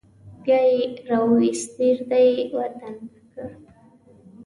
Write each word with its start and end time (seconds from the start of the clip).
بیا 0.43 0.59
یې 0.73 0.79
راوویست 1.09 1.69
بېرته 1.77 2.17
یې 2.27 2.37
ور 2.55 2.71
دننه 2.79 3.17
کړ. 3.33 3.47